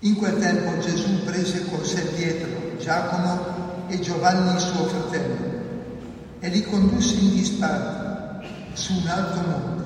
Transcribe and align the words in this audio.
In 0.00 0.14
quel 0.16 0.38
tempo 0.38 0.78
Gesù 0.78 1.24
prese 1.24 1.64
con 1.70 1.82
sé 1.82 2.02
Pietro, 2.02 2.76
Giacomo 2.78 3.86
e 3.88 3.98
Giovanni 4.00 4.60
suo 4.60 4.84
fratello 4.84 5.36
e 6.38 6.48
li 6.50 6.62
condusse 6.64 7.14
in 7.14 7.30
disparte 7.30 8.46
su 8.74 8.92
un 8.92 9.08
alto 9.08 9.40
monte 9.40 9.84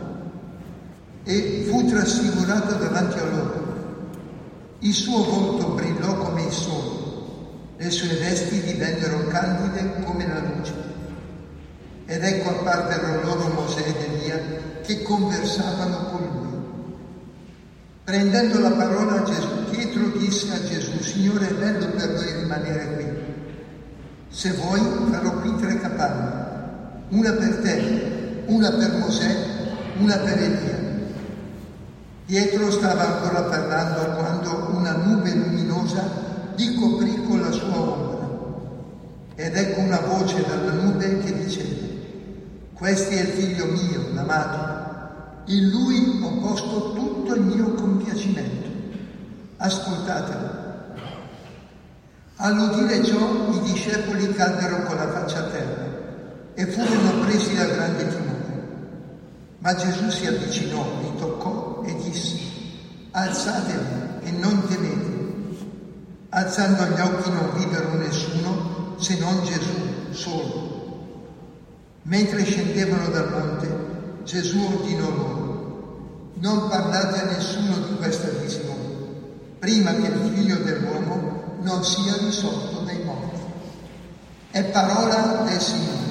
e 1.23 1.65
fu 1.69 1.87
trasfigurato 1.87 2.75
davanti 2.75 3.19
a 3.19 3.25
loro. 3.25 3.69
Il 4.81 4.93
suo 4.93 5.23
volto 5.23 5.69
brillò 5.75 6.17
come 6.17 6.43
il 6.43 6.53
sole, 6.53 6.99
le 7.77 7.91
sue 7.91 8.17
vesti 8.17 8.63
divennero 8.63 9.29
candide 9.29 10.03
come 10.03 10.27
la 10.27 10.41
luce. 10.41 10.75
Ed 12.07 12.25
ecco 12.25 12.49
apparvero 12.49 13.23
loro 13.23 13.47
Mosè 13.53 13.87
ed 13.87 14.13
Elia 14.13 14.41
che 14.83 15.03
conversavano. 15.03 16.10
Prendendo 18.11 18.59
la 18.59 18.73
parola 18.73 19.23
Gesù, 19.23 19.71
Pietro 19.71 20.09
disse 20.19 20.53
a 20.53 20.61
Gesù, 20.65 21.01
Signore 21.01 21.49
è 21.49 21.55
bello 21.55 21.87
per 21.91 22.09
noi 22.09 22.33
rimanere 22.41 22.95
qui. 22.97 23.07
Se 24.31 24.51
vuoi 24.51 24.81
farò 25.13 25.31
qui 25.39 25.55
tre 25.61 25.79
capanne, 25.79 26.33
una 27.11 27.31
per 27.31 27.59
te, 27.59 28.43
una 28.47 28.69
per 28.73 28.97
Mosè, 28.97 29.37
una 29.99 30.17
per 30.17 30.43
Elia. 30.43 30.79
Pietro 32.27 32.73
stava 32.73 33.15
ancora 33.15 33.43
parlando 33.43 34.01
quando 34.17 34.71
una 34.77 34.97
nube 34.97 35.33
luminosa 35.33 36.03
gli 36.57 36.81
coprì 36.81 37.15
con 37.29 37.41
la 37.41 37.53
sua 37.53 37.79
ombra. 37.79 38.29
Ed 39.37 39.55
ecco 39.55 39.81
una 39.83 40.01
voce 40.01 40.45
dalla 40.49 40.73
nube 40.73 41.21
che 41.21 41.45
diceva, 41.45 41.87
questo 42.73 43.11
è 43.13 43.21
il 43.21 43.29
figlio 43.29 43.67
mio, 43.67 44.13
l'amato, 44.15 44.80
in 45.47 45.69
lui 45.71 46.21
ho 46.23 46.31
posto 46.39 46.93
tutto 46.93 47.35
il 47.35 47.43
mio 47.43 47.75
compiacimento. 47.75 48.69
Ascoltatelo. 49.57 50.59
All'udire 52.37 53.05
ciò 53.05 53.53
i 53.53 53.61
discepoli 53.61 54.33
caddero 54.33 54.85
con 54.85 54.97
la 54.97 55.11
faccia 55.11 55.41
a 55.41 55.49
terra 55.51 55.89
e 56.55 56.67
furono 56.67 57.25
presi 57.25 57.55
da 57.55 57.67
grande 57.67 58.09
timore. 58.09 58.39
Ma 59.59 59.75
Gesù 59.75 60.09
si 60.09 60.27
avvicinò, 60.27 60.83
li 61.03 61.19
toccò 61.19 61.83
e 61.85 61.95
disse, 62.03 62.39
alzatevi 63.11 64.25
e 64.25 64.31
non 64.31 64.67
temete. 64.67 65.19
Alzando 66.31 66.85
gli 66.85 67.01
occhi 67.01 67.31
non 67.31 67.51
videro 67.59 67.95
nessuno 67.95 68.95
se 68.99 69.19
non 69.19 69.45
Gesù 69.45 70.13
solo. 70.13 70.69
Mentre 72.03 72.45
scendevano 72.45 73.09
dal 73.09 73.31
monte, 73.31 73.90
Gesù 74.25 74.59
ordinò 74.59 75.09
loro, 75.11 76.31
non 76.35 76.69
parlate 76.69 77.21
a 77.21 77.25
nessuno 77.25 77.79
di 77.89 77.97
questa 77.97 78.29
visione, 78.29 78.85
prima 79.59 79.93
che 79.95 80.07
il 80.07 80.33
figlio 80.35 80.57
dell'uomo 80.59 81.59
non 81.63 81.83
sia 81.85 82.17
risorto 82.19 82.81
dai 82.81 83.03
morti. 83.03 83.41
È 84.51 84.65
parola 84.65 85.45
del 85.49 85.61
Signore. 85.61 86.09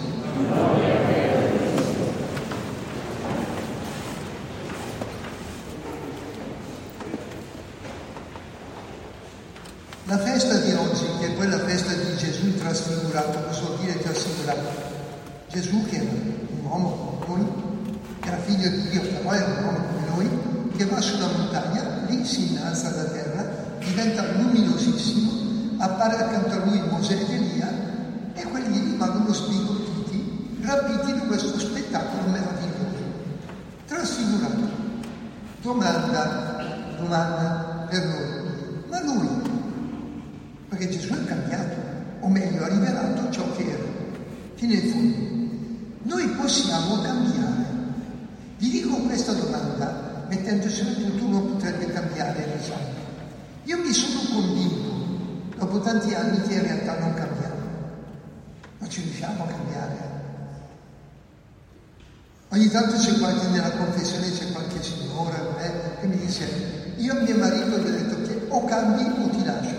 La 10.05 10.17
festa 10.17 10.57
di 10.57 10.71
oggi, 10.71 11.05
che 11.19 11.27
è 11.27 11.35
quella 11.35 11.59
festa 11.59 11.93
di 11.93 12.17
Gesù 12.17 12.55
trasfigurato, 12.57 13.43
cosa 13.43 13.61
vuol 13.61 13.77
dire 13.80 13.99
trasfigurato? 13.99 14.97
Gesù 15.49 15.85
che 15.85 15.97
era 15.97 16.05
un 16.05 16.59
uomo 16.63 17.21
come 17.25 17.37
noi, 17.43 17.69
era 18.30 18.39
figlio 18.50 18.69
di 18.69 18.89
Dio, 18.89 19.02
però 19.02 19.31
era 19.31 19.45
un 19.45 19.64
uomo 19.64 19.78
come 19.86 20.08
noi, 20.09 20.72
che 20.75 20.86
va 20.86 21.00
sulla 21.00 21.28
montagna, 21.28 21.83
lì 22.08 22.25
si 22.25 22.50
innalza 22.50 22.89
da 22.89 23.03
terra, 23.03 23.45
diventa 23.78 24.23
luminosissimo, 24.33 25.31
appare 25.78 26.16
accanto 26.17 26.55
a 26.55 26.66
lui 26.66 26.81
Mosè 26.89 27.14
e 27.14 27.36
Elia 27.36 27.72
e 28.33 28.44
quelli 28.44 28.80
rimangono 28.80 29.31
sbigottiti, 29.31 30.58
rapiti 30.61 31.14
da 31.14 31.26
questo 31.27 31.59
spettacolo 31.59 32.30
meraviglioso. 32.32 32.77
Trasfigurato. 33.86 34.88
Domanda, 35.61 36.95
domanda 36.98 37.86
per 37.89 38.04
noi, 38.05 38.83
ma 38.89 39.04
lui 39.04 39.27
perché 40.70 40.89
Gesù 40.89 41.14
è 41.14 41.26
cambiato, 41.26 41.76
o 42.21 42.27
meglio 42.30 42.64
ha 42.64 42.67
rivelato 42.67 43.30
ciò 43.30 43.52
che 43.55 43.70
era, 43.70 43.83
fino 44.55 44.73
in 44.73 44.89
fondo. 44.89 45.38
Noi 46.04 46.27
possiamo 46.30 47.02
cambiare. 47.02 47.68
Vi 48.59 48.70
dico 48.70 48.97
questa 48.97 49.31
domanda, 49.31 50.25
mettendosi 50.27 50.81
a 50.81 50.86
punto 50.86 51.23
uno 51.23 51.39
potrebbe 51.42 51.92
cambiare, 51.93 52.58
diciamo. 52.58 52.83
Io 53.64 53.77
mi 53.77 53.93
sono 53.93 54.20
convinto, 54.33 55.58
dopo 55.58 55.80
tanti 55.80 56.14
anni, 56.14 56.42
che 56.42 56.55
in 56.55 56.64
realtà 56.64 56.99
non 56.99 57.14
cambiamo. 57.14 57.55
Ma 58.80 58.87
ci 58.89 59.02
riusciamo 59.02 59.43
a 59.43 59.47
cambiare. 59.47 59.97
Ogni 62.49 62.67
tanto 62.70 62.97
c'è 62.97 63.17
qualche 63.17 63.47
nella 63.47 63.71
confessione, 63.71 64.30
c'è 64.30 64.52
qualche 64.52 64.83
signora 64.83 65.37
eh, 65.61 65.99
che 66.02 66.08
mi 66.08 66.17
dice, 66.17 66.93
io 66.97 67.17
a 67.17 67.21
mio 67.21 67.37
marito 67.37 67.77
gli 67.77 67.87
ho 67.87 67.91
detto 67.91 68.21
che 68.23 68.45
o 68.49 68.65
cambi 68.65 69.21
o 69.21 69.30
ti 69.30 69.45
lascio. 69.45 69.77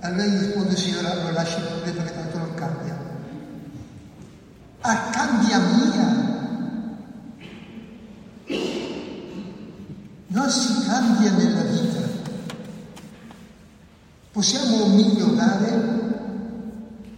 Allora 0.00 0.24
gli 0.24 0.38
risponde, 0.38 0.76
signora, 0.76 1.14
lo 1.24 1.32
lasci 1.32 1.58
pure 1.58 1.90
perché 1.90 2.14
tanto 2.14 2.38
non 2.38 2.54
cambia. 2.54 2.96
Ah, 4.82 5.08
cambia 5.10 5.58
mia. 5.58 6.34
Non 10.28 10.50
si 10.50 10.86
cambia 10.86 11.32
nella 11.32 11.62
vita. 11.62 12.00
Possiamo 14.36 14.84
migliorare 14.88 15.82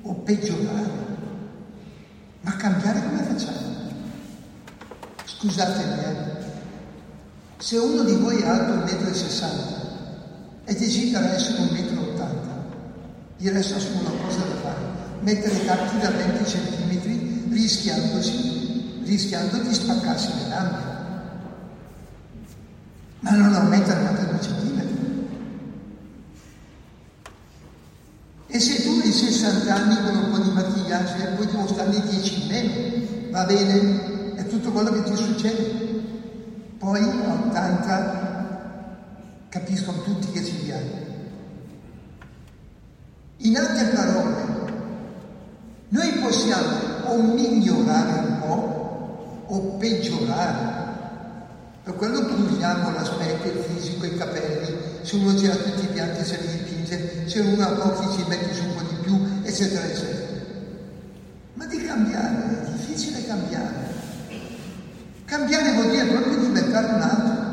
o 0.03 0.15
peggiorare, 0.23 0.89
ma 2.43 2.55
cambiare 2.55 3.03
come 3.03 3.23
facciamo? 3.25 3.59
Scusatemi, 5.25 6.01
eh. 6.01 6.15
se 7.57 7.77
uno 7.79 8.05
di 8.05 8.15
voi 8.15 8.41
è 8.41 8.47
alto 8.47 8.87
1,60 8.87 9.47
m 9.47 9.61
e 10.65 10.75
desidera 10.77 11.35
essere 11.35 11.59
1,80 11.59 11.97
m, 11.97 12.39
gli 13.37 13.49
resta 13.49 13.81
solo 13.81 13.99
una 13.99 14.23
cosa 14.23 14.39
da 14.39 14.55
fare, 14.63 14.85
mettere 15.23 15.65
tacchi 15.65 15.99
da 15.99 16.11
20 16.11 16.45
cm 16.45 17.53
rischiandosi, 17.53 19.01
rischiando 19.03 19.57
di 19.59 19.75
spaccarsi 19.75 20.29
le 20.29 20.49
gambe. 20.49 20.79
Ma 23.19 23.31
non 23.33 23.53
aumentare 23.55 24.03
neanche 24.03 24.25
due 24.25 24.41
centimetri. 24.41 24.69
E 28.51 28.61
se 28.61 28.83
tu 28.83 28.99
hai 29.03 29.13
60 29.13 29.58
anni 29.69 29.97
con 30.03 30.17
un 30.17 30.31
po' 30.31 30.39
di 30.39 30.51
machillaggio 30.51 31.17
e 31.17 31.27
poi 31.37 31.47
devo 31.47 31.67
starne 31.67 32.01
10 32.01 32.41
in 32.41 32.47
meno, 32.49 33.31
va 33.31 33.45
bene, 33.45 34.35
è 34.35 34.47
tutto 34.47 34.71
quello 34.71 34.91
che 34.91 35.03
ti 35.05 35.17
succede. 35.17 35.87
Poi 36.79 37.01
a 37.01 37.33
80 37.47 38.29
capiscono 39.49 40.03
tutti 40.03 40.31
che 40.31 40.45
ci 40.45 40.57
viene. 40.63 41.07
In 43.39 43.57
altre 43.57 43.87
parole, 43.87 44.57
noi 45.89 46.13
possiamo 46.21 46.77
o 47.05 47.23
migliorare 47.23 48.27
un 48.27 48.39
po' 48.41 49.45
o 49.47 49.59
peggiorare. 49.79 50.77
Per 51.83 51.95
quello 51.97 52.25
puntiamo 52.27 52.91
l'aspetto, 52.91 53.47
il 53.49 53.65
fisico, 53.65 54.05
i 54.05 54.17
capelli, 54.17 54.77
se 55.03 55.17
uno 55.17 55.31
ha 55.31 55.57
tutti 55.57 55.85
i 55.85 55.93
pianti 55.93 56.25
se 56.25 56.39
li 56.39 56.59
dipinge, 56.59 57.29
se 57.29 57.41
uno 57.41 57.65
ha 57.65 57.71
pochi 57.71 58.19
ci 58.19 58.25
mette 58.29 58.53
su 58.53 58.65
un 58.65 58.75
po' 58.75 58.83
di 58.83 58.97
più, 59.03 59.38
eccetera, 59.49 59.87
eccetera. 59.87 60.27
Ma 61.55 61.67
di 61.67 61.85
cambiare, 61.85 62.67
è 62.67 62.71
difficile 62.71 63.27
cambiare. 63.27 63.87
Cambiare 65.25 65.73
vuol 65.73 65.91
dire 65.91 66.07
proprio 66.07 66.39
diventare 66.39 66.87
un 66.87 67.01
altro. 67.01 67.47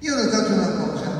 Io 0.00 0.14
ho 0.14 0.22
notato 0.22 0.52
una 0.52 0.68
cosa, 0.68 1.10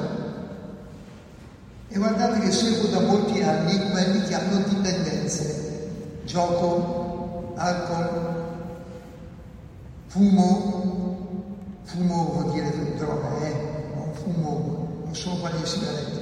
e 1.88 1.99
guardate 1.99 2.41
che 2.41 2.53
seguo 2.53 2.88
da 2.88 3.00
molti 3.00 3.43
anni 3.43 3.91
quelli 3.91 4.23
che 4.23 4.35
hanno 4.35 4.58
dipendenze, 4.69 5.91
gioco, 6.25 7.55
alcol, 7.56 8.44
fumo, 10.06 11.26
fumo 11.82 12.25
vuol 12.25 12.53
dire 12.53 12.94
droga, 12.97 13.44
eh? 13.44 13.93
non 13.94 14.12
fumo, 14.14 15.03
non 15.05 15.14
sono 15.14 15.37
quali 15.37 15.56
sigarette. 15.64 16.18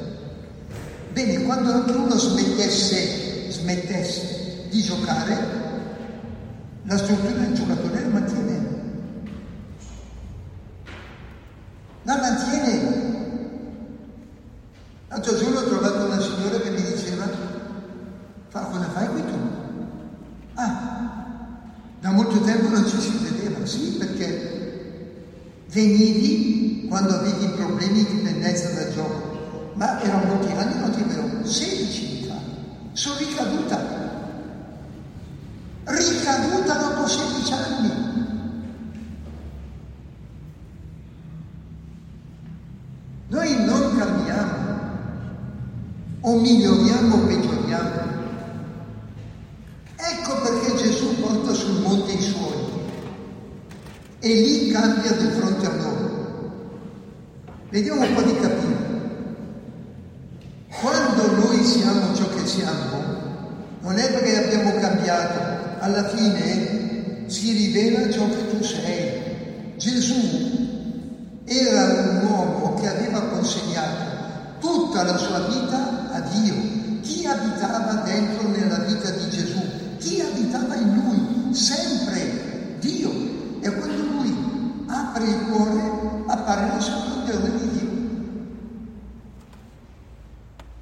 Bene, 1.16 1.44
quando 1.44 1.72
anche 1.72 1.92
uno 1.92 2.14
smettesse, 2.14 3.50
smettesse 3.50 4.66
di 4.68 4.82
giocare, 4.82 5.34
la 6.82 6.98
struttura 6.98 7.32
del 7.32 7.54
giocatore 7.54 8.02
la 8.02 8.08
mantiene. 8.08 8.68
La 12.02 12.16
mantiene. 12.18 13.04
L'altro 15.08 15.36
giorno 15.38 15.60
ho 15.60 15.64
trovato 15.64 16.04
una 16.04 16.20
signora 16.20 16.60
che 16.60 16.68
mi 16.68 16.82
diceva, 16.82 17.26
fa 18.48 18.60
cosa 18.60 18.90
fai 18.90 19.08
qui 19.08 19.24
tu? 19.24 19.38
Ah, 20.52 21.60
da 21.98 22.10
molto 22.10 22.40
tempo 22.42 22.68
non 22.68 22.86
ci 22.86 23.00
si 23.00 23.16
vedeva, 23.22 23.64
sì, 23.64 23.96
perché 23.98 25.24
venivi 25.68 26.84
quando 26.90 27.14
avevi 27.14 27.46
problemi 27.56 28.04
di 28.04 28.16
dipendenza 28.16 28.68
da 28.72 28.90
gioco. 28.90 29.35
Ma 29.76 30.00
erano 30.00 30.34
molti 30.34 30.52
anni, 30.52 30.80
non 30.80 30.90
ti 30.90 31.02
avevo 31.02 31.44
16 31.44 32.30
anni. 32.30 32.90
Sono 32.92 33.18
ricaduta. 33.18 34.04
Ricaduta 35.84 36.74
dopo 36.74 37.06
16 37.06 37.52
anni. 37.52 38.14
Noi 43.28 43.64
non 43.64 43.96
cambiamo, 43.98 44.78
o 46.20 46.40
miglioriamo 46.40 47.14
o 47.14 47.18
peggioriamo. 47.26 48.04
Ecco 49.96 50.40
perché 50.40 50.76
Gesù 50.76 51.20
porta 51.20 51.52
sul 51.52 51.80
monte 51.82 52.12
i 52.12 52.20
suoi 52.20 52.56
e 54.20 54.28
lì 54.28 54.70
cambia 54.70 55.12
di 55.12 55.26
fronte 55.26 55.66
a 55.66 55.74
noi. 55.74 56.10
Vediamo 57.68 58.02
un 58.02 58.14
po' 58.14 58.22
di 58.22 58.34
capire. 58.36 58.86
Quando 60.80 61.36
noi 61.36 61.64
siamo 62.56 62.96
non 63.80 63.98
è 63.98 64.10
perché 64.10 64.44
abbiamo 64.44 64.80
cambiato, 64.80 65.78
alla 65.78 66.08
fine 66.08 67.24
si 67.26 67.52
rivela 67.52 68.10
ciò 68.10 68.28
che 68.28 68.50
tu 68.50 68.64
sei. 68.64 69.74
Gesù 69.76 71.44
era 71.44 71.84
un 71.84 72.26
uomo 72.28 72.74
che 72.80 72.88
aveva 72.88 73.20
consegnato 73.20 74.58
tutta 74.58 75.04
la 75.04 75.16
sua 75.16 75.38
vita 75.46 76.10
a 76.12 76.20
Dio. 76.20 76.54
Chi 77.02 77.26
abitava 77.26 78.02
dentro 78.04 78.48
nella 78.48 78.78
vita 78.78 79.10
di 79.10 79.30
Gesù? 79.30 79.60
Chi 79.98 80.20
abitava 80.20 80.74
in 80.74 80.94
lui? 80.94 81.54
Sempre 81.54 82.78
Dio. 82.80 83.12
E 83.60 83.70
quando 83.70 84.02
lui 84.02 84.84
apre 84.86 85.24
il 85.24 85.46
cuore, 85.48 86.24
appare 86.26 86.66
la 86.66 86.80
soluzione 86.80 87.50
di 87.58 87.70
Dio. 87.70 87.75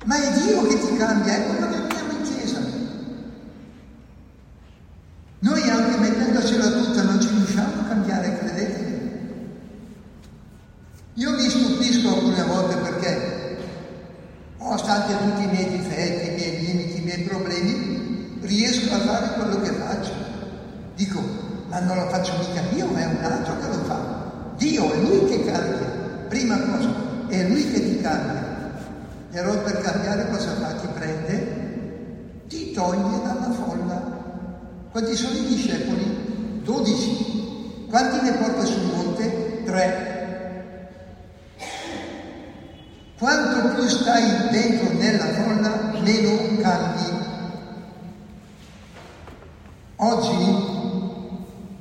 Ma 0.04 0.16
è 0.16 0.32
Dio 0.38 0.66
che 0.66 0.78
ti 0.78 0.96
cambia, 0.96 1.34
è 1.34 1.46
quello 1.46 1.68
che 1.70 1.80
vediamo 1.80 2.12
in 2.12 2.22
chiesa. 2.22 2.58
Noi 5.38 5.68
anche 5.68 5.98
mettendocela 5.98 6.70
tutta 6.70 7.02
non 7.02 7.20
ci 7.20 7.28
riusciamo 7.28 7.80
a 7.80 7.84
cambiare, 7.84 8.38
credetemi. 8.38 8.94
Io 11.14 11.30
mi 11.30 11.48
stupisco 11.48 12.08
alcune 12.08 12.42
volte 12.42 12.76
perché, 12.76 13.56
nonostante 14.58 15.16
tutti 15.16 15.44
i 15.44 15.50
miei 15.50 15.78
difetti, 15.78 16.28
i 16.28 16.34
miei 16.34 16.66
limiti, 16.66 16.98
i 16.98 17.04
miei 17.04 17.22
problemi, 17.22 18.38
riesco 18.42 18.94
a 18.94 18.98
fare 18.98 19.34
quello 19.34 19.60
che 19.62 19.72
faccio. 19.72 20.12
Dico, 20.96 21.20
ma 21.68 21.80
non 21.80 21.96
lo 21.96 22.08
faccio 22.08 22.32
mica 22.38 22.60
io, 22.74 22.94
è 22.94 23.04
un 23.04 23.18
altro 23.22 23.58
che 23.58 23.66
lo 23.68 23.84
fa. 23.84 24.52
Dio 24.56 24.92
è 24.92 24.98
Lui 24.98 25.24
che 25.26 25.44
cambia. 25.44 25.86
Prima 26.28 26.58
cosa, 26.58 26.92
è 27.28 27.48
Lui 27.48 27.70
che 27.70 27.80
ti 27.80 28.00
cambia. 28.00 28.42
Però 29.30 29.52
per 29.62 29.80
cambiare 29.80 30.22
cosa 30.34 30.54
fa? 30.56 30.72
Ti 30.74 30.86
prende, 30.88 32.42
ti 32.48 32.72
toglie 32.72 33.22
dalla 33.22 33.50
folla. 33.52 34.02
Quanti 34.90 35.14
sono 35.14 35.36
i 35.36 35.46
discepoli? 35.46 36.60
Dodici. 36.62 37.86
Quanti 37.88 38.20
ne 38.22 38.32
porta 38.32 38.64
sul 38.64 38.82
monte? 38.82 39.62
Tre. 39.64 40.12
Quanto 43.18 43.74
più 43.74 43.88
stai 43.88 44.50
dentro 44.50 44.92
nella 44.98 45.26
folla, 45.26 46.00
meno 46.00 46.60
cambi. 46.60 47.22
Oggi 49.96 50.72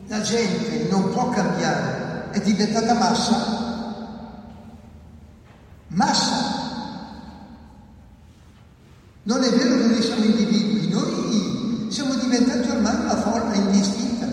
la 0.07 0.21
gente 0.21 0.87
non 0.89 1.09
può 1.11 1.29
cambiare, 1.29 2.29
è 2.31 2.39
diventata 2.39 2.93
massa. 2.93 3.62
Non 9.25 9.41
è 9.41 9.49
vero 9.49 9.77
che 9.77 9.85
noi 9.85 10.01
siamo 10.01 10.25
individui, 10.25 10.89
noi 10.89 11.87
siamo 11.89 12.13
diventati 12.15 12.69
ormai 12.69 12.95
una 12.95 13.15
forma 13.15 13.53
indistinta. 13.55 14.27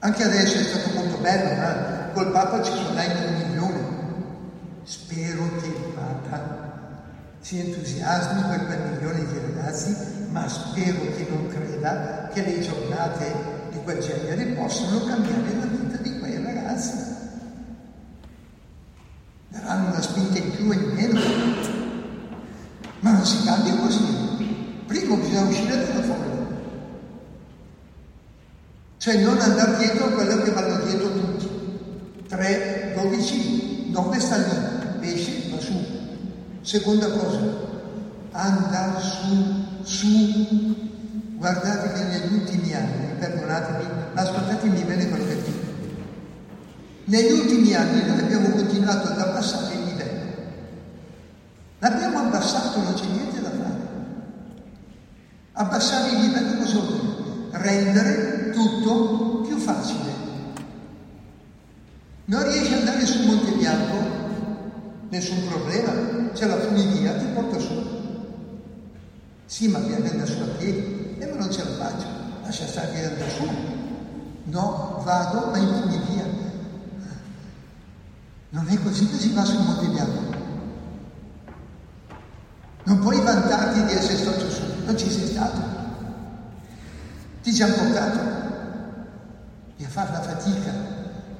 Anche 0.00 0.22
adesso 0.22 0.58
è 0.58 0.62
stato 0.64 0.94
molto 0.94 1.16
bello, 1.16 1.54
ma 1.60 2.10
col 2.12 2.30
Papa 2.30 2.62
ci 2.62 2.72
sono 2.72 2.98
anche 2.98 3.24
un 3.24 3.48
milione. 3.48 3.80
Spero 4.82 5.48
che 5.60 5.66
il 5.66 5.92
Papa 5.94 6.66
si 7.40 7.58
entusiasmi 7.58 8.42
per 8.42 8.66
quel 8.66 8.80
milione 8.92 9.26
di 9.26 9.38
ragazzi, 9.38 9.96
ma 10.30 10.46
spero 10.46 11.00
che 11.16 11.26
non 11.30 11.48
creda 11.48 12.28
che 12.34 12.42
le 12.42 12.60
giornate 12.60 13.34
di 13.70 13.78
quel 13.82 14.00
genere 14.00 14.44
possano 14.48 15.04
cambiare 15.04 15.54
la 15.58 15.64
vita 15.64 15.96
di 15.96 16.18
quei 16.18 16.42
ragazzi. 16.42 16.92
Daranno 19.48 19.88
una 19.88 20.02
spinta 20.02 20.36
in 20.36 20.50
più 20.50 20.70
e 20.70 20.74
in 20.74 20.90
meno. 20.92 21.20
Ma 23.00 23.12
non 23.12 23.24
si 23.24 23.44
cambia 23.44 23.76
così. 23.76 24.04
Prima 24.86 25.14
bisogna 25.14 25.48
uscire 25.48 25.86
dalla 25.86 26.02
folla. 26.02 26.36
Cioè 28.98 29.16
non 29.22 29.38
andare 29.38 29.76
dietro 29.76 30.06
a 30.06 30.10
quello 30.10 30.42
che 30.42 30.50
vanno 30.50 30.84
dietro 30.84 31.12
tutti. 31.12 31.48
3, 32.28 32.94
12, 33.00 33.90
9 33.90 34.20
sta 34.20 34.36
lì, 34.36 34.98
pesce 34.98 35.50
va 35.50 35.60
su. 35.60 35.72
Seconda 36.62 37.08
cosa, 37.08 37.38
andare 38.32 39.00
su, 39.00 39.64
su. 39.82 40.76
Guardate 41.36 41.92
che 41.92 42.04
negli 42.04 42.32
ultimi 42.34 42.74
anni, 42.74 43.14
perdonatemi, 43.20 43.88
ma 44.14 44.20
ascoltatemi 44.20 44.82
bene 44.82 45.08
quello 45.08 45.26
che 45.26 45.42
dico. 45.44 45.66
Negli 47.04 47.32
ultimi 47.32 47.74
anni 47.74 48.04
noi 48.04 48.18
abbiamo 48.18 48.48
continuato 48.50 49.06
ad 49.06 49.20
abbassare 49.20 49.74
il 49.74 49.84
livello. 49.84 50.32
L'abbiamo 51.78 52.18
abbassato, 52.18 52.82
non 52.82 52.94
c'è 52.94 53.06
niente 53.06 53.40
da 53.40 53.50
fare. 53.50 53.78
Abbassare 55.52 56.10
il 56.10 56.20
livello 56.20 56.56
cosa 56.56 56.78
vuol 56.80 56.88
dire? 56.88 57.62
Rendere 57.62 58.27
tutto 58.58 59.40
più 59.46 59.56
facile. 59.56 60.26
Non 62.24 62.42
riesci 62.42 62.72
ad 62.72 62.80
andare 62.80 63.06
sul 63.06 63.26
Monte 63.26 63.52
Bianco? 63.52 63.96
Nessun 65.08 65.46
problema, 65.48 66.30
c'è 66.32 66.46
la 66.46 66.58
funivia, 66.58 67.16
ti 67.16 67.24
porta 67.32 67.58
su. 67.58 67.72
Sì, 69.46 69.68
ma 69.68 69.78
bisogna 69.78 70.10
andare 70.10 70.26
su 70.26 70.40
a 70.42 70.56
piedi. 70.58 71.16
E 71.18 71.26
ma 71.26 71.36
non 71.36 71.50
ce 71.50 71.64
la 71.64 71.70
faccio, 71.70 72.06
lascia 72.42 72.66
stare 72.66 72.92
che 72.92 73.04
andare 73.04 73.30
su. 73.30 73.48
No, 74.44 75.00
vado, 75.04 75.46
ma 75.50 75.56
in 75.56 75.68
funivia. 75.68 76.26
Non 78.50 78.66
è 78.68 78.82
così 78.82 79.08
che 79.08 79.16
si 79.16 79.32
va 79.32 79.44
sul 79.44 79.62
Monte 79.62 79.86
Bianco. 79.86 80.36
Non 82.84 82.98
puoi 83.00 83.20
vantarti 83.20 83.84
di 83.84 83.92
essere 83.92 84.16
stato 84.16 84.50
su, 84.50 84.62
non 84.84 84.96
ci 84.98 85.10
sei 85.10 85.26
stato. 85.28 85.60
Ti 87.42 87.54
ci 87.54 87.62
hanno 87.62 87.74
portato 87.74 88.27
e 89.78 89.84
a 89.84 89.88
fare 89.88 90.12
la 90.12 90.20
fatica. 90.20 90.72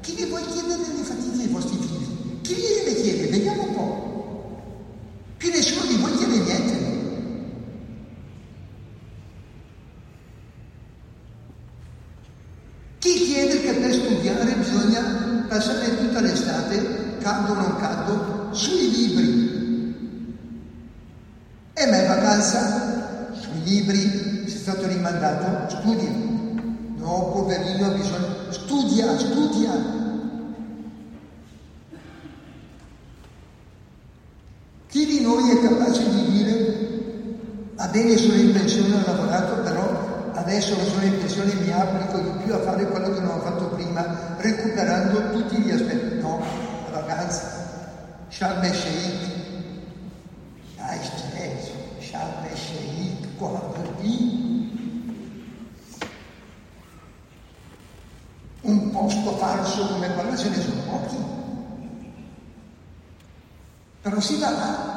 Chi 0.00 0.14
vi 0.14 0.24
vuoi 0.26 0.46
chiedere 0.46 0.80
delle 0.80 1.02
fatiche 1.02 1.42
Chi 34.88 35.04
di 35.04 35.20
noi 35.20 35.50
è 35.50 35.60
capace 35.60 36.08
di 36.08 36.30
dire, 36.30 37.72
va 37.74 37.88
bene, 37.88 38.16
sono 38.16 38.36
in 38.36 38.52
pensione, 38.52 38.94
ho 38.94 39.04
lavorato, 39.04 39.60
però 39.60 40.30
adesso 40.32 40.76
che 40.76 40.84
sono 40.84 41.04
in 41.04 41.18
pensione 41.18 41.52
mi 41.56 41.70
applico 41.70 42.18
di 42.18 42.30
più 42.42 42.54
a 42.54 42.60
fare 42.60 42.86
quello 42.86 43.12
che 43.12 43.20
non 43.20 43.38
ho 43.38 43.40
fatto 43.40 43.66
prima, 43.68 44.36
recuperando 44.38 45.30
tutti 45.32 45.56
gli 45.58 45.70
aspetti. 45.70 46.20
No, 46.22 46.40
la 46.90 47.00
vacanza, 47.00 47.66
Sharm 48.30 48.64
el 48.64 48.72
Sheikh, 48.72 49.30
dai, 50.78 50.98
stesso, 51.02 51.72
Sharm 52.00 52.46
el 52.50 52.56
Sheikh, 52.56 53.36
guarda 53.36 53.90
lì. 54.00 54.46
Un 58.62 58.90
posto 58.90 59.36
falso 59.36 59.86
come 59.86 60.14
quello 60.14 60.34
ce 60.34 60.48
ne 60.48 60.60
sono 60.60 60.80
pochi. 60.88 61.37
Però 64.08 64.20
si 64.20 64.38
va 64.38 64.48
là. 64.48 64.96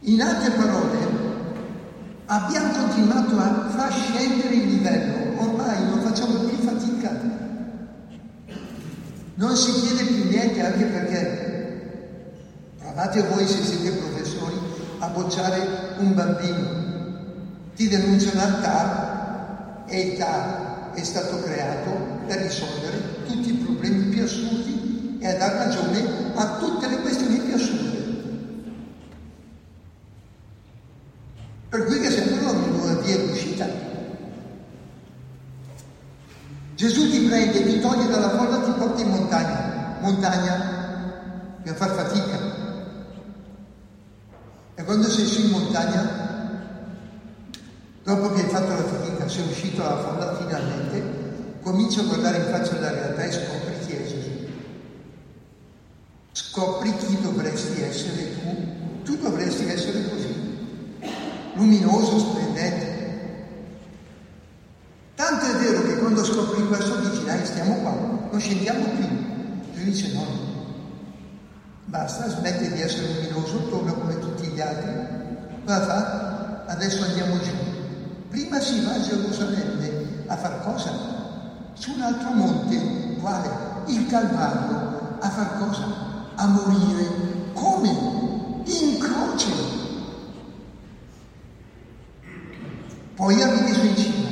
In 0.00 0.20
altre 0.20 0.50
parole, 0.50 0.98
abbiamo 2.26 2.72
continuato 2.72 3.38
a 3.38 3.68
far 3.68 3.92
scendere 3.92 4.54
il 4.54 4.66
livello, 4.70 5.40
ormai 5.40 5.84
non 5.84 6.00
facciamo 6.00 6.40
più 6.40 6.58
fatica. 6.58 7.10
Non 9.34 9.56
si 9.56 9.72
chiede 9.82 10.02
più 10.02 10.24
niente 10.24 10.66
anche 10.66 10.84
perché 10.86 12.32
provate 12.78 13.22
voi 13.22 13.46
se 13.46 13.62
siete 13.62 13.98
professori 13.98 14.56
a 14.98 15.06
bocciare 15.06 15.94
un 15.98 16.12
bambino. 16.12 16.86
Ti 17.76 17.86
denunciano 17.86 18.60
TAR 18.60 19.84
e 19.86 20.00
il 20.00 20.18
TAR 20.18 20.90
è 20.94 21.04
stato 21.04 21.40
creato 21.40 21.90
per 22.26 22.38
risolvere 22.38 23.24
tutti 23.26 23.50
i 23.50 23.58
problemi 23.58 24.08
più 24.08 24.24
assurdi 24.24 24.77
e 25.18 25.26
a 25.26 25.36
dar 25.36 25.52
ragione 25.52 26.32
a 26.34 26.56
tutte 26.58 26.88
le 26.88 27.00
questioni 27.00 27.38
più 27.38 27.54
assurde. 27.54 27.96
Per 31.68 31.84
cui 31.84 32.00
che 32.00 32.10
sembrano 32.10 32.50
una 32.50 32.66
nuova 32.66 33.00
via 33.00 33.18
d'uscita. 33.18 33.66
Gesù 36.74 37.10
ti 37.10 37.20
prende, 37.26 37.64
ti 37.64 37.80
toglie 37.80 38.08
dalla 38.08 38.30
folla, 38.30 38.60
ti 38.60 38.70
porta 38.72 39.02
in 39.02 39.08
montagna. 39.08 39.96
Montagna 40.00 40.76
per 41.62 41.74
far 41.74 41.90
fatica. 41.90 42.38
E 44.74 44.84
quando 44.84 45.08
sei 45.08 45.26
su 45.26 45.40
in 45.40 45.50
montagna 45.50 46.26
Dopo 48.08 48.32
che 48.32 48.40
hai 48.40 48.48
fatto 48.48 48.68
la 48.68 48.84
fatica, 48.84 49.28
sei 49.28 49.46
uscito 49.46 49.82
dalla 49.82 49.98
folla 50.00 50.34
finalmente, 50.36 51.60
cominci 51.60 52.00
a 52.00 52.04
guardare 52.04 52.38
in 52.38 52.44
faccia 52.44 52.80
la 52.80 52.90
realtà 52.90 53.22
e 53.22 53.32
scopri. 53.32 53.67
Scopri 56.58 56.92
chi 56.96 57.20
dovresti 57.22 57.80
essere 57.82 58.34
tu. 58.34 59.04
Tu 59.04 59.16
dovresti 59.22 59.64
essere 59.68 60.08
così, 60.08 60.34
luminoso, 61.54 62.18
splendente. 62.18 63.46
Tanto 65.14 65.44
è 65.46 65.54
vero 65.58 65.82
che 65.82 65.98
quando 65.98 66.24
scopri 66.24 66.66
questo 66.66 66.96
dici, 66.96 67.24
dai, 67.24 67.46
stiamo 67.46 67.74
qua, 67.74 67.92
non 68.28 68.40
scendiamo 68.40 68.86
più. 68.86 69.06
Lui 69.74 69.84
dice 69.84 70.12
no, 70.14 70.26
basta, 71.84 72.28
smette 72.28 72.72
di 72.72 72.82
essere 72.82 73.06
luminoso, 73.06 73.68
torna 73.68 73.92
come 73.92 74.18
tutti 74.18 74.48
gli 74.48 74.60
altri. 74.60 74.90
Cosa 75.64 75.84
fa? 75.84 76.64
Adesso 76.66 77.04
andiamo 77.04 77.38
giù. 77.38 77.52
Prima 78.30 78.58
si 78.58 78.84
va 78.84 78.94
a 78.94 79.00
Gerusalemme 79.00 80.24
a 80.26 80.36
far 80.36 80.64
cosa? 80.64 80.90
Su 81.74 81.92
un 81.92 82.00
altro 82.00 82.30
monte, 82.30 83.14
quale? 83.20 83.48
Il 83.86 84.08
Calvario, 84.08 85.18
a 85.20 85.30
far 85.30 85.58
cosa? 85.58 86.07
A 86.40 86.46
morire. 86.46 87.08
Come? 87.52 87.88
In 88.64 88.98
croce. 88.98 89.50
Poi 93.16 93.42
arrivi 93.42 93.72
su 93.72 93.84
in 93.84 93.96
cima. 93.96 94.28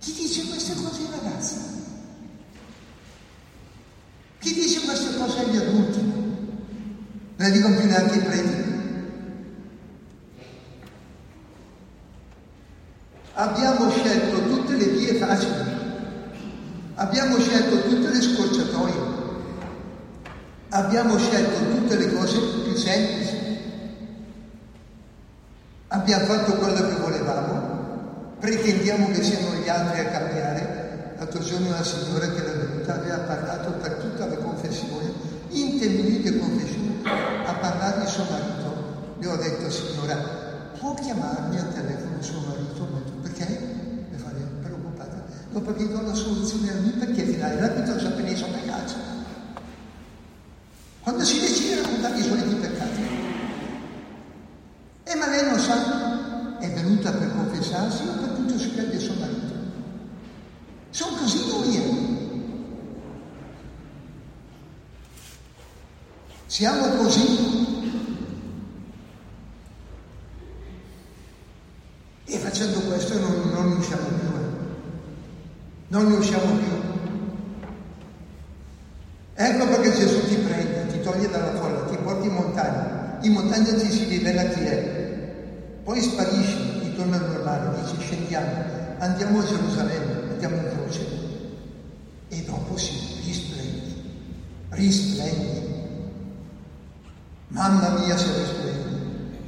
Chi 0.00 0.12
dice 0.12 0.48
queste 0.48 0.74
cose 0.74 1.02
ai 1.02 1.20
ragazzi? 1.22 1.56
Chi 4.40 4.54
dice 4.54 4.80
queste 4.80 5.16
cose 5.16 5.38
agli 5.38 5.56
adulti? 5.56 6.00
Non 6.00 7.36
le 7.36 7.50
dicono 7.52 7.76
più 7.76 7.86
neanche 7.86 8.16
i 8.16 8.22
preti. 8.22 8.66
Abbiamo 13.34 13.88
scelto 13.90 14.42
tutte 14.48 14.74
le 14.74 14.86
vie 14.86 15.14
facili, 15.14 15.70
abbiamo 16.96 17.38
scelto 17.38 17.82
tutte 17.82 18.10
le 18.10 18.20
scorciatoie, 18.20 19.07
abbiamo 20.78 21.18
scelto 21.18 21.58
tutte 21.74 21.96
le 21.96 22.12
cose 22.12 22.38
più 22.38 22.76
semplici, 22.76 23.36
abbiamo 25.88 26.24
fatto 26.24 26.52
quello 26.52 26.88
che 26.88 26.94
volevamo, 27.00 28.36
pretendiamo 28.38 29.08
che 29.08 29.22
siano 29.22 29.56
gli 29.56 29.68
altri 29.68 30.00
a 30.00 30.06
cambiare. 30.06 30.76
L'altro 31.18 31.42
giorno 31.42 31.66
una 31.66 31.82
signora 31.82 32.28
che 32.28 32.36
era 32.36 32.52
venuta 32.52 32.94
aveva 32.94 33.18
parlato 33.18 33.70
per 33.72 33.94
tutta 33.94 34.26
la 34.26 34.36
confessione, 34.36 35.12
in 35.48 35.80
tre 35.80 35.88
minuti 35.88 36.30
di 36.30 36.38
confessione, 36.38 37.00
a 37.44 37.54
parlare 37.54 38.04
di 38.04 38.06
suo 38.06 38.24
marito. 38.30 39.16
Le 39.18 39.26
ho 39.26 39.36
detto, 39.36 39.68
signora, 39.68 40.14
può 40.78 40.94
chiamarmi 40.94 41.58
al 41.58 41.74
telefono 41.74 42.22
suo 42.22 42.40
marito? 42.46 42.86
Perché? 43.22 43.46
Mi 44.12 44.16
fa 44.16 44.30
preoccupata. 44.62 45.24
Dopo 45.50 45.74
che 45.74 45.88
do 45.88 46.02
la 46.02 46.14
soluzione 46.14 46.70
a 46.70 46.74
lui, 46.74 46.90
perché 46.90 47.24
finale 47.24 47.60
l'abito 47.60 47.96
già 47.96 48.06
appena 48.06 48.36
sono 48.36 48.52
peccati. 48.52 49.16
Quando 51.08 51.24
si 51.24 51.40
decide 51.40 51.72
a 51.72 51.82
raccontare 51.82 52.18
i 52.18 52.22
suoi 52.22 52.54
peccati. 52.60 53.00
E 55.04 55.14
ma 55.14 55.26
lei 55.26 55.42
non 55.46 55.58
sa, 55.58 56.58
è 56.58 56.70
venuta 56.70 57.10
per 57.12 57.32
confessarsi 57.34 58.02
o 58.02 58.12
per 58.12 58.28
tutto 58.36 58.58
si 58.58 58.68
perde 58.68 58.98
suo 58.98 59.14
marito. 59.14 59.54
Sono 60.90 61.16
così 61.16 61.46
noi. 61.46 61.76
Eh. 61.76 62.16
Siamo 66.48 66.88
così 66.96 67.58
facendo 72.48 72.80
questo 72.80 73.18
non, 73.20 73.50
non 73.52 73.68
ne 73.68 73.74
usciamo 73.76 74.06
più. 74.08 74.28
Eh. 74.28 74.66
Non 75.88 76.08
ne 76.08 76.16
usciamo 76.16 76.54
più. 76.56 76.72
Ecco 79.34 79.66
perché 79.68 79.92
Gesù 79.92 80.26
ti 80.26 80.36
prende, 80.36 80.86
ti 80.90 81.00
toglie 81.00 81.28
dalla 81.28 81.54
folla, 81.60 81.84
ti 81.84 81.96
porta 81.98 82.26
in 82.26 82.32
montagna. 82.32 83.18
In 83.22 83.32
montagna 83.32 83.78
ci 83.78 83.90
si 83.90 84.04
rivela 84.06 84.44
chi 84.44 84.60
è. 84.60 84.82
Poi 85.84 86.00
sparisci, 86.00 86.80
ti 86.80 86.94
torna 86.96 87.16
al 87.16 87.30
normale, 87.30 87.80
dici 87.82 88.00
scendiamo, 88.00 88.64
andiamo 88.98 89.40
a 89.40 89.44
Gerusalemme, 89.44 90.30
andiamo 90.30 90.56
in 90.56 90.68
croce. 90.70 91.06
E 92.28 92.42
dopo 92.42 92.76
si 92.76 92.92
risplendi, 93.24 93.94
risplendi. 94.70 95.77
Mamma 97.58 97.88
mia 97.98 98.16
se 98.16 98.32
risplendi. 98.38 99.42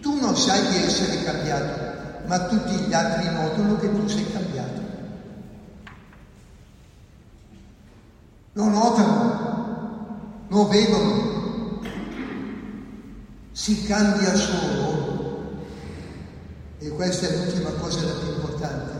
Tu 0.00 0.20
non 0.20 0.36
sai 0.36 0.68
di 0.68 0.84
essere 0.84 1.24
cambiato, 1.24 2.26
ma 2.26 2.46
tutti 2.46 2.76
gli 2.76 2.94
altri 2.94 3.28
notano 3.34 3.76
che 3.76 3.92
tu 3.92 4.06
sei 4.06 4.30
cambiato. 4.30 4.80
Lo 8.52 8.68
notano, 8.68 10.46
lo 10.46 10.68
vedono, 10.68 11.80
si 13.50 13.84
cambia 13.84 14.32
solo. 14.36 15.64
E 16.78 16.88
questa 16.90 17.26
è 17.26 17.36
l'ultima 17.36 17.70
cosa 17.70 18.02
la 18.02 18.12
più 18.12 18.28
importante. 18.28 18.92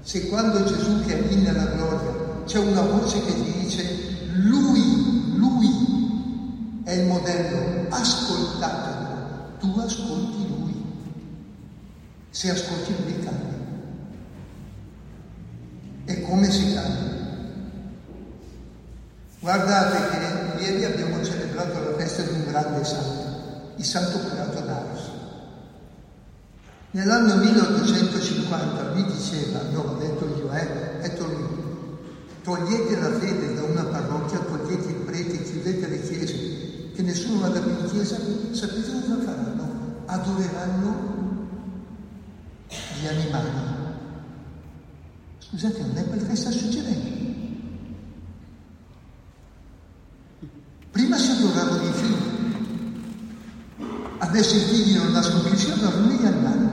Se 0.00 0.28
quando 0.30 0.64
Gesù 0.64 1.02
è 1.02 1.14
nella 1.34 1.66
gloria 1.66 2.42
c'è 2.46 2.58
una 2.58 2.80
voce 2.80 3.22
che 3.22 3.34
ti 3.34 3.52
dice 3.58 4.28
lui 4.32 4.99
è 6.90 6.94
il 6.94 7.06
modello, 7.06 7.86
ascoltatelo, 7.88 9.56
tu 9.60 9.78
ascolti 9.78 10.48
lui 10.48 10.60
se 12.30 12.50
ascolti 12.50 12.94
lui 13.04 13.20
cambi. 13.20 13.54
E 16.06 16.22
come 16.22 16.50
si 16.50 16.74
cambia? 16.74 17.18
Guardate 19.38 20.18
che 20.56 20.64
ieri 20.64 20.84
abbiamo 20.84 21.22
celebrato 21.24 21.90
la 21.90 21.96
festa 21.96 22.22
di 22.22 22.32
un 22.32 22.44
grande 22.46 22.84
santo, 22.84 23.72
il 23.76 23.84
santo 23.84 24.18
curato 24.18 24.60
d'Ars. 24.60 25.00
Nell'anno 26.92 27.36
1850 27.36 28.92
lui 28.94 29.04
diceva, 29.04 29.60
no, 29.70 29.80
ho 29.80 29.94
detto 29.96 30.26
io, 30.36 30.52
eh, 30.52 30.98
detto 31.02 31.24
lui, 31.24 31.60
togliete 32.42 32.98
la 32.98 33.12
fede 33.16 33.54
da 33.54 33.62
una 33.62 33.84
parrocchia, 33.84 34.40
togliete 34.40 34.90
i 34.90 34.94
preti, 34.94 35.42
chiudete 35.42 35.86
le 35.86 36.02
chiese, 36.02 36.59
che 37.00 37.06
nessuno 37.06 37.40
vada 37.40 37.60
più 37.60 37.70
in 37.70 37.90
chiesa, 37.90 38.16
sapete 38.52 38.90
cosa 38.92 39.22
faranno? 39.24 40.02
Adoreranno 40.04 41.08
gli 42.68 43.06
animali. 43.06 43.48
Scusate, 45.38 45.80
non 45.80 45.96
è 45.96 46.04
quel 46.06 46.26
che 46.26 46.36
sta 46.36 46.50
succedendo. 46.50 47.18
Prima 50.90 51.16
si 51.16 51.30
adoravano 51.30 51.88
i 51.88 51.92
figli, 51.92 52.14
adesso 54.18 54.56
i 54.56 54.60
figli 54.60 54.96
non 54.96 55.12
nascono 55.12 55.42
più, 55.42 55.56
si 55.56 55.70
adorano 55.70 56.12
gli 56.12 56.24
animali. 56.26 56.68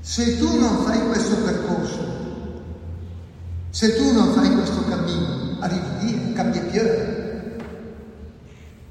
Se 0.00 0.38
tu 0.38 0.58
non 0.58 0.84
fai 0.84 1.06
questo 1.08 1.36
percorso, 1.36 2.17
se 3.78 3.94
tu 3.94 4.12
non 4.12 4.32
fai 4.32 4.52
questo 4.56 4.82
cammino, 4.86 5.58
arrivi 5.60 5.88
lì, 6.00 6.32
cambi 6.32 6.58
più, 6.62 6.82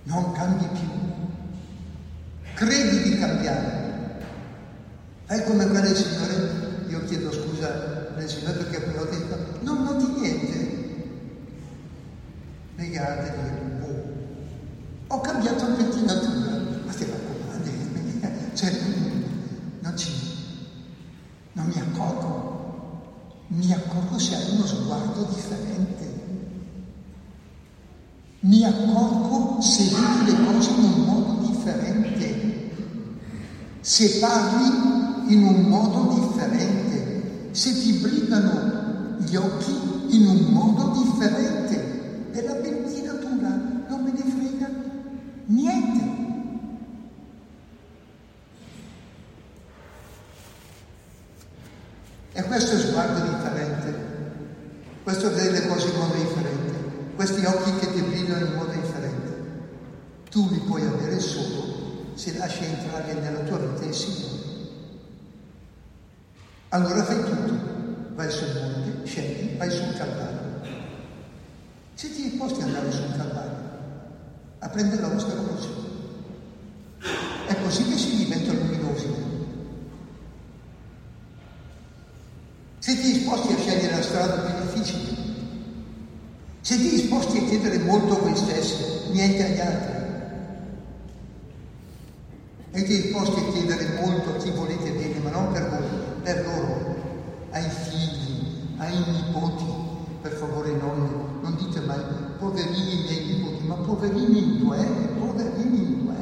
non 0.03 0.31
cambi 0.31 0.65
più 0.71 0.87
credi 2.53 3.01
di 3.01 3.19
cambiare. 3.19 4.21
Fai 5.25 5.43
come 5.43 5.67
quelle 5.67 5.93
signore, 5.93 6.85
io 6.87 7.03
chiedo 7.03 7.33
scusa 7.33 8.13
alle 8.15 8.29
signore 8.29 8.59
perché 8.59 8.87
mi 8.87 8.97
ho 8.97 9.03
detto, 9.03 9.59
non 9.59 9.83
noti 9.83 10.21
niente. 10.21 10.75
Negate, 12.75 13.33
boh. 13.79 14.13
Ho 15.07 15.19
cambiato 15.19 15.67
il 15.67 15.73
pettinatura, 15.73 16.61
ma 16.85 16.93
ti 16.93 17.05
raccomando, 17.05 18.55
cioè, 18.55 18.71
non 19.81 19.97
ci, 19.97 20.11
non 21.51 21.65
mi 21.65 21.77
ha 21.77 21.83
accorgo, 21.83 22.57
mi 23.57 23.73
accorgo 23.73 24.19
se 24.19 24.35
hai 24.35 24.51
uno 24.51 24.67
sguardo 24.67 25.23
differente. 25.33 26.05
Mi 28.41 28.63
accorgo 28.63 29.59
se 29.61 29.83
vedi 29.83 30.31
le 30.31 30.45
cose 30.45 30.69
in 30.69 30.83
un 30.83 31.05
modo 31.05 31.47
differente, 31.47 32.71
se 33.81 34.19
parli 34.19 35.33
in 35.33 35.43
un 35.43 35.61
modo 35.63 36.13
differente, 36.13 37.49
se 37.51 37.73
ti 37.81 37.93
brillano 37.93 39.17
gli 39.21 39.35
occhi 39.35 40.15
in 40.15 40.27
un 40.27 40.53
modo 40.53 41.01
differente. 41.03 42.29
Della 42.31 42.53
benzinatura 42.53 43.49
non 43.89 44.03
me 44.03 44.11
ne 44.11 44.23
frega 44.23 44.69
niente. 45.47 46.25
E 52.33 52.43
questo 52.43 52.75
è 52.75 52.77
sguardo 52.77 53.13
differente, 53.15 53.36
questo 55.07 55.33
vede 55.33 55.51
le 55.51 55.67
cose 55.67 55.87
in 55.87 55.95
modo 55.95 56.15
differente, 56.15 57.13
questi 57.15 57.45
occhi 57.45 57.73
che 57.77 57.93
ti 57.93 58.01
brillano 58.01 58.45
in 58.45 58.53
modo 58.55 58.71
differente. 58.73 59.35
Tu 60.29 60.49
li 60.49 60.59
puoi 60.59 60.85
avere 60.85 61.17
solo 61.21 62.11
se 62.15 62.37
lasci 62.37 62.65
entrare 62.65 63.13
nella 63.13 63.39
tua 63.39 63.57
vita 63.57 63.85
il 63.85 63.93
Signore. 63.93 64.41
Allora 66.67 67.05
fai 67.05 67.23
tutto, 67.23 67.53
vai 68.15 68.29
sul 68.29 68.49
monte, 68.53 69.07
scendi, 69.07 69.55
vai 69.55 69.71
sul 69.71 69.95
Calvario. 69.95 70.59
Se 71.93 72.13
ti 72.13 72.23
disposti 72.23 72.59
ad 72.59 72.67
andare 72.67 72.91
sul 72.91 73.15
Calvario, 73.15 73.57
a 74.59 74.67
prendere 74.67 75.01
la 75.03 75.07
vostra 75.07 75.35
croce, 75.35 75.69
è 77.47 77.55
così 77.63 77.87
che 77.87 77.97
si 77.97 78.17
diventa 78.17 78.51
luminosi. 78.51 79.07
Siete 82.79 83.01
disposti 83.01 83.53
a 83.53 83.57
scegliere 83.57 83.95
la 83.95 84.01
strada 84.01 84.33
più 84.33 84.56
difficile? 84.77 85.35
Siete 86.61 86.89
disposti 86.89 87.37
a 87.37 87.43
chiedere 87.43 87.79
molto 87.79 88.17
a 88.17 88.19
voi 88.19 88.35
stessi, 88.35 89.11
niente 89.11 89.45
agli 89.45 89.59
altri? 89.59 89.95
Siete 92.73 93.01
disposti 93.01 93.39
a 93.39 93.51
chiedere 93.51 93.99
molto 94.01 94.29
a 94.31 94.35
chi 94.35 94.51
volete 94.51 94.91
bene, 94.91 95.19
ma 95.19 95.29
non 95.29 95.51
per 95.51 95.69
voi, 95.69 95.87
per 96.21 96.45
loro, 96.45 96.95
ai 97.51 97.69
figli, 97.69 98.75
ai 98.77 98.97
nipoti. 98.97 99.85
Per 100.21 100.31
favore 100.33 100.71
non, 100.71 101.39
non 101.41 101.55
dite 101.55 101.79
mai 101.81 102.01
poverini 102.37 102.99
i 102.99 103.03
miei 103.03 103.25
nipoti, 103.25 103.65
ma 103.65 103.75
poverini 103.75 104.37
in 104.37 104.57
due, 104.57 104.83
poverini 105.17 105.77
in 105.77 106.03
due. 106.03 106.15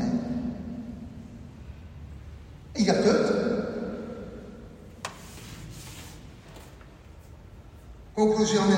E 2.74 2.82
gli 2.82 2.90
attori 2.90 3.36
Conclusione. 8.16 8.78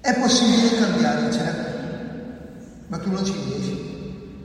È 0.00 0.18
possibile 0.18 0.76
cambiare, 0.80 1.32
certo, 1.32 1.70
ma 2.88 2.98
tu 2.98 3.12
non 3.12 3.24
ci 3.24 3.34
riesci. 3.44 4.42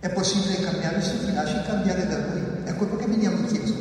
È 0.00 0.08
possibile 0.08 0.58
cambiare 0.58 1.00
se 1.00 1.24
ti 1.24 1.32
lasci 1.32 1.62
cambiare 1.64 2.04
da 2.08 2.18
lui. 2.18 2.42
È 2.64 2.74
quello 2.74 2.96
che 2.96 3.06
veniamo 3.06 3.38
in 3.38 3.46
chiesa. 3.46 3.74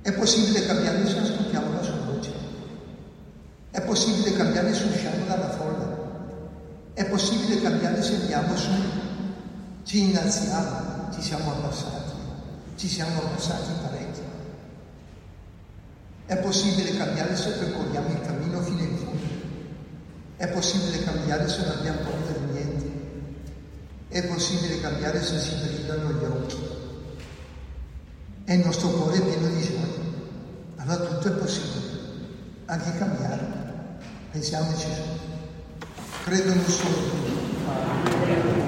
È 0.00 0.10
possibile 0.12 0.64
cambiare 0.64 1.06
se 1.06 1.18
ascoltiamo 1.18 1.70
la 1.70 1.82
sua 1.82 1.98
voce. 2.06 2.32
È 3.70 3.82
possibile 3.82 4.34
cambiare 4.34 4.72
se 4.72 4.84
usciamo 4.84 5.26
dalla 5.26 5.50
folla. 5.50 5.96
È 6.94 7.04
possibile 7.04 7.60
cambiare 7.60 8.02
se 8.02 8.14
andiamo 8.14 8.56
su, 8.56 8.70
ci 9.82 10.00
innalziamo, 10.00 11.10
ci 11.12 11.20
siamo 11.20 11.52
abbassati, 11.52 12.12
ci 12.76 12.88
siamo 12.88 13.20
abbassati 13.20 13.70
parecchio. 13.82 13.97
È 16.28 16.36
possibile 16.36 16.94
cambiare 16.94 17.34
se 17.34 17.48
percorriamo 17.52 18.10
il 18.10 18.20
cammino 18.20 18.60
fino 18.60 18.82
in 18.82 18.98
fondo. 18.98 19.24
È 20.36 20.46
possibile 20.48 21.02
cambiare 21.02 21.48
se 21.48 21.62
non 21.62 21.78
abbiamo 21.78 22.00
paura 22.00 22.32
di 22.38 22.52
niente. 22.52 22.90
È 24.08 24.26
possibile 24.26 24.78
cambiare 24.78 25.22
se 25.22 25.38
si 25.38 25.54
brillano 25.54 26.12
gli 26.12 26.24
occhi. 26.24 26.58
E 28.44 28.54
il 28.54 28.62
nostro 28.62 28.90
cuore 28.90 29.16
è 29.16 29.22
pieno 29.22 29.48
di 29.48 29.62
gioia. 29.62 29.86
Allora 30.76 31.06
tutto 31.06 31.28
è 31.28 31.30
possibile. 31.30 31.96
Anche 32.66 32.98
cambiare. 32.98 33.46
Pensiamoci 34.30 34.86
su. 34.86 35.00
Credo 36.24 36.52
in 36.52 36.58
un 36.58 36.66
solo. 36.66 38.67